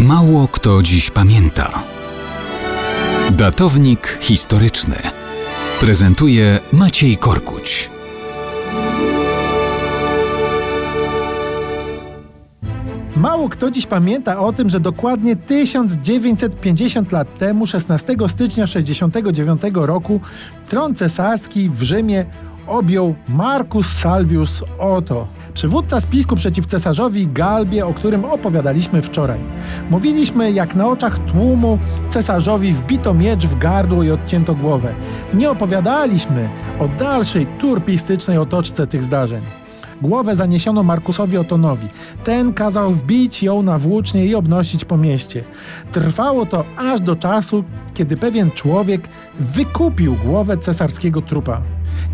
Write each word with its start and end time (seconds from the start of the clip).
Mało 0.00 0.48
kto 0.48 0.82
dziś 0.82 1.10
pamięta. 1.10 1.82
Datownik 3.30 4.18
historyczny 4.20 4.96
prezentuje 5.80 6.58
Maciej 6.72 7.16
Korkuć. 7.16 7.90
Mało 13.16 13.48
kto 13.48 13.70
dziś 13.70 13.86
pamięta 13.86 14.38
o 14.38 14.52
tym, 14.52 14.70
że 14.70 14.80
dokładnie 14.80 15.36
1950 15.36 17.12
lat 17.12 17.38
temu, 17.38 17.66
16 17.66 18.16
stycznia 18.28 18.66
69 18.66 19.62
roku, 19.74 20.20
tron 20.68 20.94
cesarski 20.94 21.70
w 21.70 21.82
Rzymie 21.82 22.26
objął 22.66 23.14
Marcus 23.28 23.86
Salvius 23.86 24.62
Otto, 24.78 25.39
przywódca 25.54 26.00
spisku 26.00 26.36
przeciw 26.36 26.66
cesarzowi 26.66 27.28
Galbie, 27.28 27.86
o 27.86 27.94
którym 27.94 28.24
opowiadaliśmy 28.24 29.02
wczoraj. 29.02 29.40
Mówiliśmy, 29.90 30.52
jak 30.52 30.74
na 30.74 30.88
oczach 30.88 31.18
tłumu 31.18 31.78
cesarzowi 32.10 32.72
wbito 32.72 33.14
miecz 33.14 33.46
w 33.46 33.58
gardło 33.58 34.02
i 34.02 34.10
odcięto 34.10 34.54
głowę. 34.54 34.94
Nie 35.34 35.50
opowiadaliśmy 35.50 36.48
o 36.78 36.88
dalszej 36.88 37.46
turpistycznej 37.46 38.38
otoczce 38.38 38.86
tych 38.86 39.04
zdarzeń. 39.04 39.42
Głowę 40.02 40.36
zaniesiono 40.36 40.82
Markusowi 40.82 41.38
Otonowi. 41.38 41.88
Ten 42.24 42.52
kazał 42.52 42.90
wbić 42.90 43.42
ją 43.42 43.62
na 43.62 43.78
włócznie 43.78 44.26
i 44.26 44.34
obnosić 44.34 44.84
po 44.84 44.96
mieście. 44.96 45.44
Trwało 45.92 46.46
to 46.46 46.64
aż 46.76 47.00
do 47.00 47.16
czasu, 47.16 47.64
kiedy 47.94 48.16
pewien 48.16 48.50
człowiek 48.50 49.08
wykupił 49.40 50.16
głowę 50.24 50.56
cesarskiego 50.56 51.22
trupa. 51.22 51.62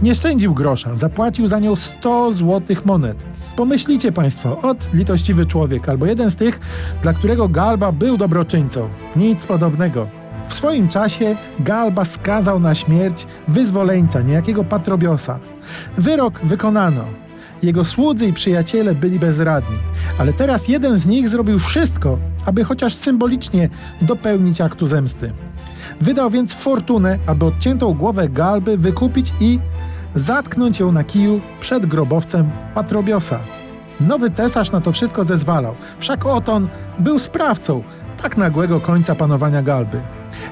Nie 0.03 0.15
szczędził 0.15 0.55
grosza, 0.55 0.97
zapłacił 0.97 1.47
za 1.47 1.59
nią 1.59 1.77
100 1.77 2.33
złotych 2.33 2.87
monet. 2.87 3.25
Pomyślicie 3.57 4.13
Państwo, 4.13 4.61
od 4.63 4.95
litościwy 4.95 5.47
człowiek, 5.47 5.89
albo 5.89 6.07
jeden 6.07 6.31
z 6.31 6.37
tych, 6.37 6.61
dla 7.03 7.13
którego 7.13 7.49
Galba 7.49 7.93
był 7.93 8.17
dobroczyńcą. 8.17 8.89
Nic 9.17 9.45
podobnego. 9.45 10.09
W 10.49 10.55
swoim 10.55 10.89
czasie 10.89 11.37
Galba 11.61 12.05
skazał 12.05 12.61
na 12.61 12.75
śmierć 12.75 13.27
wyzwoleńca, 13.49 14.21
niejakiego 14.21 14.65
Patrobiosa. 14.65 15.39
Wyrok 15.99 16.41
wykonano. 16.45 17.05
Jego 17.63 17.85
słudzy 17.85 18.27
i 18.27 18.33
przyjaciele 18.33 18.95
byli 18.95 19.19
bezradni, 19.19 19.77
ale 20.19 20.33
teraz 20.33 20.69
jeden 20.69 20.99
z 20.99 21.07
nich 21.07 21.29
zrobił 21.29 21.59
wszystko, 21.59 22.19
aby 22.45 22.65
chociaż 22.65 22.95
symbolicznie 22.95 23.69
dopełnić 24.03 24.61
aktu 24.61 24.87
zemsty. 24.87 25.33
Wydał 26.01 26.31
więc 26.31 26.55
fortunę, 26.55 27.19
aby 27.27 27.45
odciętą 27.45 27.95
głowę 27.95 28.29
Galby 28.29 28.79
wykupić 28.79 29.33
i 29.41 29.59
zatknąć 30.17 30.81
ją 30.81 30.93
na 30.93 31.05
kiju 31.05 31.41
przed 31.61 31.87
grobowcem 31.87 32.51
Patrobiosa. 32.75 33.39
Nowy 34.01 34.31
cesarz 34.31 34.73
na 34.73 34.81
to 34.81 34.93
wszystko 34.93 35.25
zezwalał, 35.25 35.75
wszak 35.99 36.27
Oton 36.27 36.69
był 36.99 37.19
sprawcą 37.19 37.83
tak 38.23 38.37
nagłego 38.37 38.81
końca 38.81 39.15
panowania 39.15 39.63
Galby. 39.63 40.01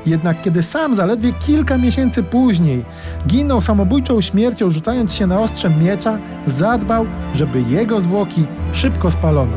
Jednak 0.06 0.42
kiedy 0.42 0.62
sam 0.62 0.94
zaledwie 0.94 1.32
kilka 1.32 1.78
miesięcy 1.78 2.22
później 2.22 2.84
ginął 3.26 3.60
samobójczą 3.60 4.20
śmiercią 4.20 4.70
rzucając 4.70 5.12
się 5.12 5.26
na 5.26 5.40
ostrzem 5.40 5.84
miecza, 5.84 6.18
zadbał, 6.46 7.06
żeby 7.34 7.62
jego 7.62 8.00
zwłoki 8.00 8.46
szybko 8.72 9.10
spalono. 9.10 9.56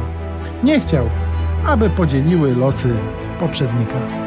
Nie 0.63 0.79
chciał, 0.79 1.09
aby 1.67 1.89
podzieliły 1.89 2.55
losy 2.55 2.93
poprzednika. 3.39 4.26